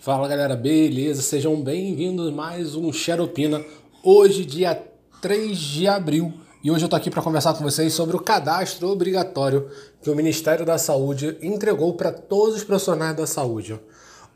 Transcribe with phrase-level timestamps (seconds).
[0.00, 1.20] Fala galera, beleza?
[1.20, 3.62] Sejam bem-vindos mais um Xeropina.
[4.02, 4.82] Hoje, dia
[5.20, 6.32] 3 de abril,
[6.64, 9.68] e hoje eu tô aqui para conversar com vocês sobre o cadastro obrigatório
[10.00, 13.78] que o Ministério da Saúde entregou para todos os profissionais da saúde.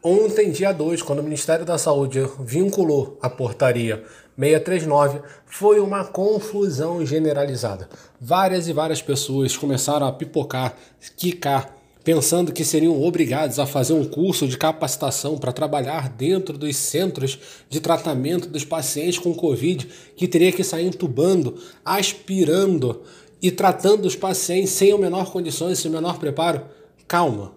[0.03, 4.05] Ontem, dia 2, quando o Ministério da Saúde vinculou a portaria
[4.39, 7.89] 639, foi uma confusão generalizada.
[8.21, 10.77] Várias e várias pessoas começaram a pipocar,
[11.17, 16.77] quicar, pensando que seriam obrigados a fazer um curso de capacitação para trabalhar dentro dos
[16.77, 17.39] centros
[17.71, 23.03] de tratamento dos pacientes com Covid, que teria que sair entubando, aspirando
[23.41, 26.67] e tratando os pacientes sem o menor condições, sem o menor preparo.
[27.09, 27.55] Calma,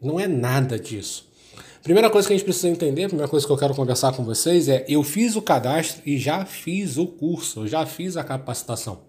[0.00, 1.30] não é nada disso.
[1.82, 4.68] Primeira coisa que a gente precisa entender, primeira coisa que eu quero conversar com vocês
[4.68, 9.00] é: eu fiz o cadastro e já fiz o curso, já fiz a capacitação.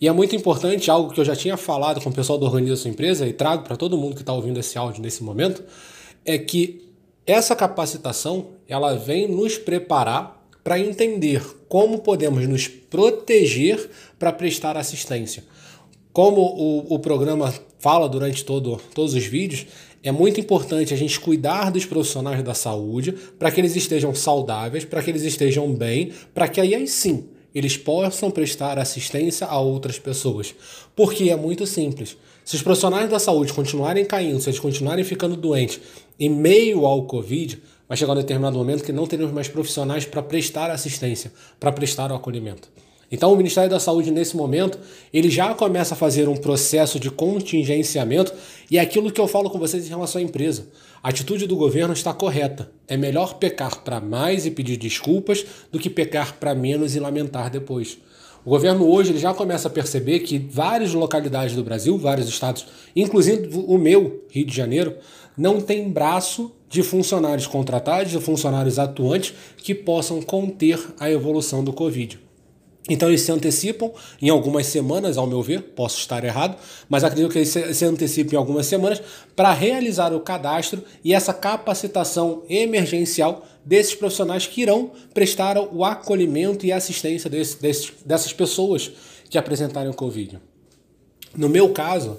[0.00, 2.76] E é muito importante, algo que eu já tinha falado com o pessoal da Organiza
[2.76, 5.64] Sua Empresa e trago para todo mundo que está ouvindo esse áudio nesse momento,
[6.24, 6.86] é que
[7.26, 15.44] essa capacitação ela vem nos preparar para entender como podemos nos proteger para prestar assistência.
[16.12, 19.66] Como o, o programa fala durante todo, todos os vídeos,
[20.02, 24.84] é muito importante a gente cuidar dos profissionais da saúde para que eles estejam saudáveis,
[24.84, 29.58] para que eles estejam bem, para que aí, aí sim eles possam prestar assistência a
[29.58, 30.54] outras pessoas.
[30.94, 32.16] Porque é muito simples.
[32.44, 35.80] Se os profissionais da saúde continuarem caindo, se eles continuarem ficando doentes
[36.20, 40.22] em meio ao Covid, vai chegar um determinado momento que não teremos mais profissionais para
[40.22, 42.68] prestar assistência, para prestar o acolhimento.
[43.10, 44.78] Então, o Ministério da Saúde, nesse momento,
[45.12, 48.34] ele já começa a fazer um processo de contingenciamento
[48.70, 50.66] e é aquilo que eu falo com vocês em relação à empresa.
[51.06, 52.68] A atitude do governo está correta.
[52.88, 57.48] É melhor pecar para mais e pedir desculpas do que pecar para menos e lamentar
[57.48, 57.96] depois.
[58.44, 62.66] O governo hoje ele já começa a perceber que várias localidades do Brasil, vários estados,
[62.96, 64.96] inclusive o meu, Rio de Janeiro,
[65.38, 71.72] não tem braço de funcionários contratados, de funcionários atuantes que possam conter a evolução do
[71.72, 72.25] Covid.
[72.88, 73.90] Então eles se antecipam
[74.22, 76.56] em algumas semanas, ao meu ver, posso estar errado,
[76.88, 79.02] mas acredito que eles se antecipam em algumas semanas
[79.34, 86.64] para realizar o cadastro e essa capacitação emergencial desses profissionais que irão prestar o acolhimento
[86.64, 88.92] e assistência desse, desse, dessas pessoas
[89.28, 90.38] que apresentarem o Covid.
[91.36, 92.18] No meu caso,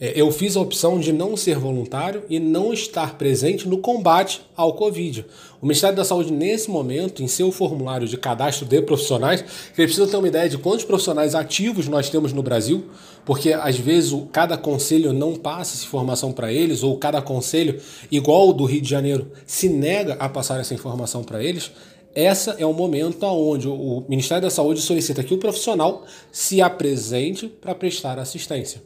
[0.00, 4.74] eu fiz a opção de não ser voluntário e não estar presente no combate ao
[4.74, 5.24] Covid.
[5.60, 9.44] O Ministério da Saúde, nesse momento, em seu formulário de cadastro de profissionais,
[9.78, 12.86] ele precisa ter uma ideia de quantos profissionais ativos nós temos no Brasil,
[13.24, 17.80] porque às vezes cada conselho não passa essa informação para eles, ou cada conselho,
[18.10, 21.70] igual o do Rio de Janeiro, se nega a passar essa informação para eles.
[22.12, 27.46] Essa é o momento onde o Ministério da Saúde solicita que o profissional se apresente
[27.46, 28.82] para prestar assistência.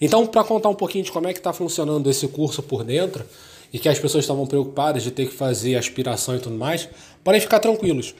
[0.00, 3.24] Então, para contar um pouquinho de como é que está funcionando esse curso por dentro,
[3.72, 6.88] e que as pessoas estavam preocupadas de ter que fazer aspiração e tudo mais,
[7.22, 8.14] podem ficar tranquilos.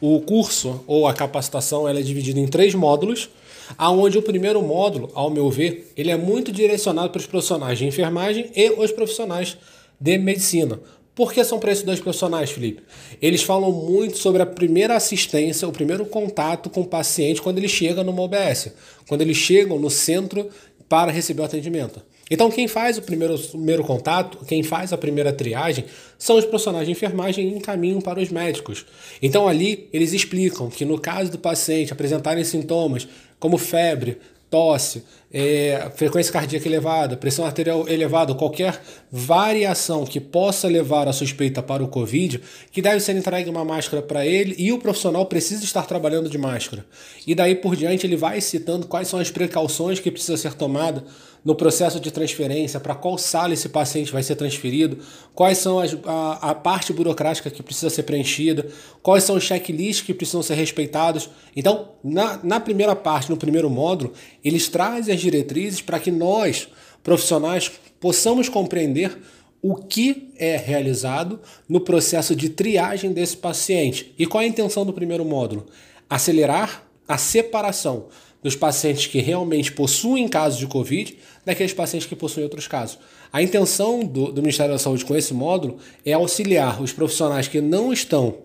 [0.00, 3.30] O curso ou a capacitação ela é dividida em três módulos,
[3.78, 7.86] aonde o primeiro módulo, ao meu ver, ele é muito direcionado para os profissionais de
[7.86, 9.56] enfermagem e os profissionais
[9.98, 10.80] de medicina.
[11.14, 12.82] Por que são para esses dois profissionais, Felipe?
[13.22, 17.68] Eles falam muito sobre a primeira assistência, o primeiro contato com o paciente quando ele
[17.68, 18.72] chega numa OBS,
[19.06, 20.50] quando eles chegam no centro
[20.94, 22.00] para receber o atendimento.
[22.30, 26.44] Então, quem faz o primeiro, o primeiro contato, quem faz a primeira triagem, são os
[26.44, 28.86] profissionais de enfermagem em caminho para os médicos.
[29.20, 33.08] Então, ali, eles explicam que no caso do paciente apresentarem sintomas
[33.40, 34.18] como febre,
[34.54, 41.60] tosse, é, frequência cardíaca elevada, pressão arterial elevada, qualquer variação que possa levar a suspeita
[41.60, 45.64] para o Covid, que deve ser entregue uma máscara para ele e o profissional precisa
[45.64, 46.86] estar trabalhando de máscara.
[47.26, 51.02] E daí por diante ele vai citando quais são as precauções que precisa ser tomada
[51.44, 54.98] no processo de transferência, para qual sala esse paciente vai ser transferido,
[55.34, 58.66] quais são as, a, a parte burocrática que precisa ser preenchida,
[59.02, 61.28] quais são os checklists que precisam ser respeitados.
[61.54, 64.14] Então, na, na primeira parte, no primeiro módulo,
[64.44, 66.68] eles trazem as diretrizes para que nós,
[67.02, 69.18] profissionais, possamos compreender
[69.62, 74.14] o que é realizado no processo de triagem desse paciente.
[74.18, 75.64] E qual é a intenção do primeiro módulo?
[76.08, 78.08] Acelerar a separação
[78.42, 81.16] dos pacientes que realmente possuem casos de Covid
[81.46, 82.98] daqueles pacientes que possuem outros casos.
[83.32, 87.62] A intenção do, do Ministério da Saúde com esse módulo é auxiliar os profissionais que
[87.62, 88.40] não estão,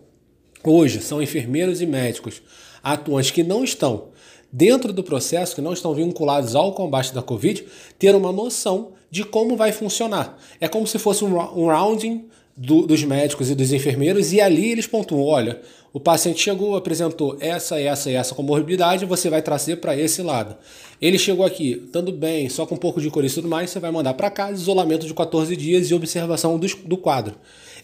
[0.64, 2.42] hoje, são enfermeiros e médicos,
[2.82, 4.08] atuantes que não estão
[4.52, 7.66] dentro do processo, que não estão vinculados ao combate da Covid,
[7.98, 10.38] ter uma noção de como vai funcionar.
[10.60, 12.26] É como se fosse um rounding
[12.56, 15.62] do, dos médicos e dos enfermeiros, e ali eles pontuam: olha,
[15.94, 20.58] o paciente chegou, apresentou essa, essa e essa comorbidade, você vai trazer para esse lado.
[21.02, 23.80] Ele chegou aqui, estando bem, só com um pouco de coriza e tudo mais, você
[23.80, 27.36] vai mandar para casa, isolamento de 14 dias e observação do, do quadro.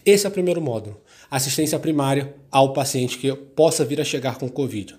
[0.04, 1.00] Esse é o primeiro módulo.
[1.28, 4.94] Assistência primária ao paciente que possa vir a chegar com Covid.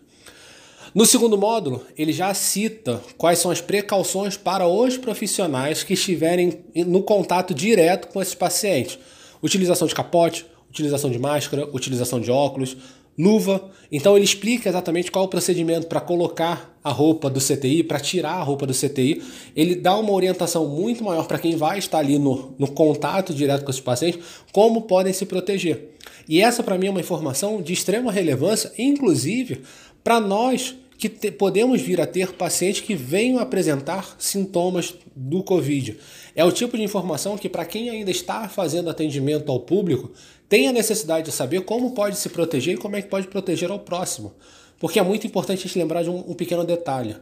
[0.94, 6.60] No segundo módulo, ele já cita quais são as precauções para os profissionais que estiverem
[6.76, 8.98] no contato direto com esses pacientes.
[9.42, 12.78] Utilização de capote, utilização de máscara, utilização de óculos,
[13.18, 13.70] luva.
[13.92, 18.36] Então ele explica exatamente qual o procedimento para colocar a roupa do CTI, para tirar
[18.36, 19.22] a roupa do CTI.
[19.56, 23.64] Ele dá uma orientação muito maior para quem vai estar ali no, no contato direto
[23.64, 25.96] com esses pacientes, como podem se proteger.
[26.30, 29.62] E essa para mim é uma informação de extrema relevância, inclusive
[30.08, 35.98] para nós que te, podemos vir a ter pacientes que venham apresentar sintomas do Covid.
[36.34, 40.14] É o tipo de informação que, para quem ainda está fazendo atendimento ao público,
[40.48, 43.70] tem a necessidade de saber como pode se proteger e como é que pode proteger
[43.70, 44.34] ao próximo.
[44.80, 47.18] Porque é muito importante a gente lembrar de um, um pequeno detalhe.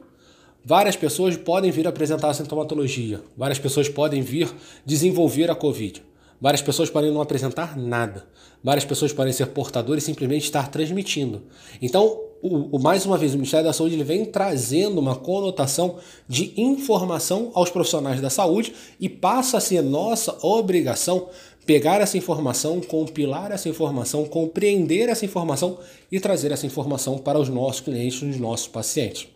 [0.64, 4.48] Várias pessoas podem vir apresentar sintomatologia, várias pessoas podem vir
[4.86, 6.04] desenvolver a Covid.
[6.40, 8.28] Várias pessoas podem não apresentar nada.
[8.64, 11.44] Várias pessoas podem ser portadores e simplesmente estar transmitindo.
[11.82, 15.96] Então, o, o, mais uma vez, o Ministério da Saúde ele vem trazendo uma conotação
[16.28, 21.28] de informação aos profissionais da saúde e passa a ser nossa obrigação
[21.66, 25.80] pegar essa informação, compilar essa informação, compreender essa informação
[26.12, 29.35] e trazer essa informação para os nossos clientes, os nossos pacientes.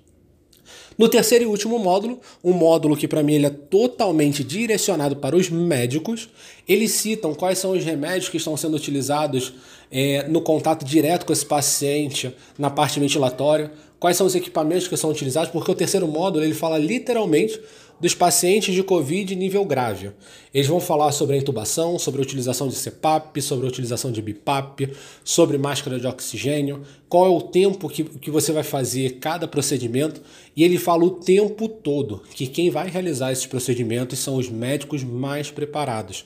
[0.99, 5.33] No terceiro e último módulo, um módulo que para mim ele é totalmente direcionado para
[5.33, 6.27] os médicos,
[6.67, 9.53] eles citam quais são os remédios que estão sendo utilizados
[9.89, 14.97] é, no contato direto com esse paciente, na parte ventilatória, quais são os equipamentos que
[14.97, 17.59] são utilizados, porque o terceiro módulo ele fala literalmente
[17.99, 20.11] dos pacientes de Covid nível grave.
[20.53, 24.21] Eles vão falar sobre a intubação, sobre a utilização de CPAP, sobre a utilização de
[24.21, 24.93] BIPAP,
[25.23, 30.21] sobre máscara de oxigênio, qual é o tempo que, que você vai fazer cada procedimento.
[30.55, 35.03] E ele fala o tempo todo que quem vai realizar esses procedimentos são os médicos
[35.03, 36.25] mais preparados.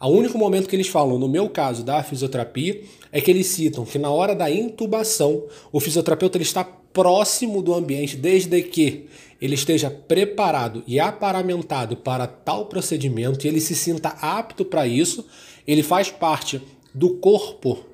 [0.00, 2.82] O único momento que eles falam, no meu caso da fisioterapia,
[3.12, 7.74] é que eles citam que na hora da intubação, o fisioterapeuta ele está próximo do
[7.74, 9.06] ambiente, desde que
[9.40, 15.26] ele esteja preparado e aparamentado para tal procedimento e ele se sinta apto para isso,
[15.66, 16.62] ele faz parte
[16.94, 17.84] do corpo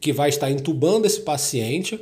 [0.00, 2.00] que vai estar entubando esse paciente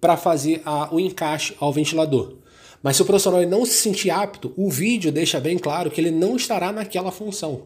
[0.00, 2.34] para fazer a, o encaixe ao ventilador.
[2.82, 6.10] Mas se o profissional não se sentir apto, o vídeo deixa bem claro que ele
[6.10, 7.62] não estará naquela função.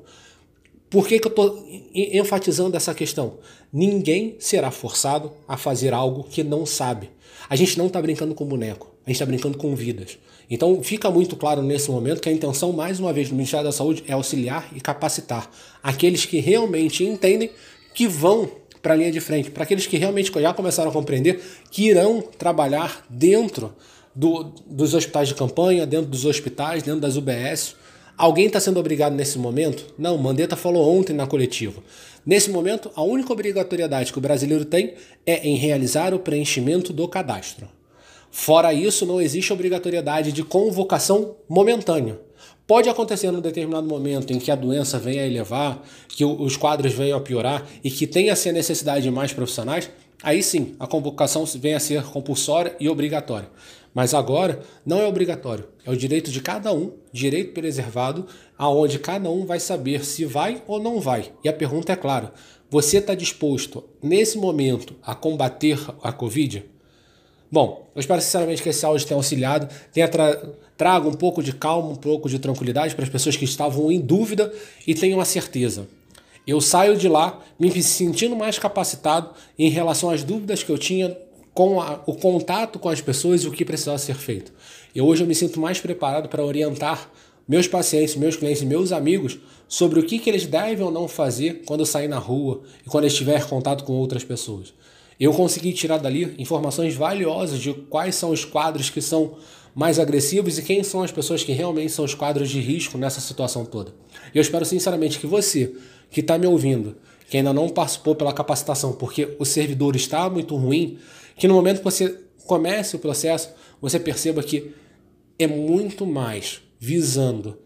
[0.93, 3.39] Por que, que eu estou enfatizando essa questão?
[3.73, 7.09] Ninguém será forçado a fazer algo que não sabe.
[7.49, 10.19] A gente não está brincando com boneco, a gente está brincando com vidas.
[10.51, 13.73] Então fica muito claro nesse momento que a intenção, mais uma vez, do Ministério da
[13.73, 15.51] Saúde é auxiliar e capacitar
[15.83, 17.51] aqueles que realmente entendem
[17.95, 18.51] que vão
[18.83, 21.41] para a linha de frente, para aqueles que realmente já começaram a compreender
[21.71, 23.73] que irão trabalhar dentro
[24.15, 27.77] do, dos hospitais de campanha, dentro dos hospitais, dentro das UBS.
[28.23, 29.93] Alguém está sendo obrigado nesse momento?
[29.99, 31.83] Não, Mandetta falou ontem na coletiva.
[32.25, 34.95] Nesse momento, a única obrigatoriedade que o brasileiro tem
[35.27, 37.69] é em realizar o preenchimento do cadastro.
[38.31, 42.21] Fora isso, não existe obrigatoriedade de convocação momentânea.
[42.65, 46.93] Pode acontecer num determinado momento em que a doença venha a elevar, que os quadros
[46.93, 49.91] venham a piorar e que tenha-se a necessidade de mais profissionais,
[50.23, 53.49] aí sim a convocação venha a ser compulsória e obrigatória.
[53.95, 59.29] Mas agora não é obrigatório, é o direito de cada um, direito preservado, aonde cada
[59.31, 61.33] um vai saber se vai ou não vai.
[61.45, 62.33] E a pergunta é clara:
[62.71, 66.65] você está disposto nesse momento a combater a Covid?
[67.51, 70.41] Bom, eu espero sinceramente que esse áudio tenha auxiliado, tenha tra
[70.75, 74.01] traga um pouco de calma, um pouco de tranquilidade para as pessoas que estavam em
[74.01, 74.53] dúvida
[74.87, 75.87] e tenham a certeza.
[76.47, 81.17] Eu saio de lá me sentindo mais capacitado em relação às dúvidas que eu tinha
[81.55, 84.53] com a, o contato com as pessoas e o que precisava ser feito.
[84.95, 87.11] E hoje eu me sinto mais preparado para orientar
[87.47, 91.63] meus pacientes, meus clientes meus amigos sobre o que, que eles devem ou não fazer
[91.65, 94.73] quando sair na rua e quando estiver em contato com outras pessoas.
[95.19, 99.37] Eu consegui tirar dali informações valiosas de quais são os quadros que são
[99.75, 103.21] mais agressivos e quem são as pessoas que realmente são os quadros de risco nessa
[103.21, 103.95] situação toda.
[104.35, 105.75] E eu espero sinceramente que você,
[106.11, 106.97] que está me ouvindo,
[107.29, 110.99] que ainda não participou pela capacitação porque o servidor está muito ruim,
[111.37, 114.75] que no momento que você comece o processo, você perceba que
[115.39, 117.59] é muito mais visando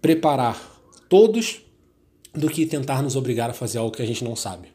[0.00, 1.62] preparar todos
[2.32, 4.68] do que tentar nos obrigar a fazer algo que a gente não sabe.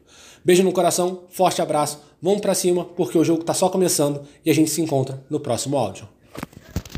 [0.44, 4.50] Beijo no coração, forte abraço, vamos para cima porque o jogo está só começando e
[4.50, 6.08] a gente se encontra no próximo áudio.